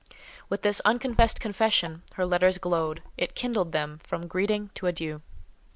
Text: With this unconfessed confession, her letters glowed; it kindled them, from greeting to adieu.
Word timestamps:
With 0.49 0.63
this 0.63 0.79
unconfessed 0.83 1.39
confession, 1.39 2.01
her 2.15 2.25
letters 2.25 2.57
glowed; 2.57 3.03
it 3.19 3.35
kindled 3.35 3.71
them, 3.71 3.99
from 3.99 4.25
greeting 4.27 4.71
to 4.73 4.87
adieu. 4.87 5.21